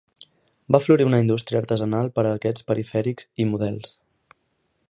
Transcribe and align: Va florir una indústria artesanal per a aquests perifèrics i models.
Va 0.75 0.79
florir 0.85 1.07
una 1.09 1.19
indústria 1.25 1.61
artesanal 1.65 2.11
per 2.17 2.25
a 2.25 2.33
aquests 2.39 2.67
perifèrics 2.71 3.29
i 3.45 3.51
models. 3.55 3.97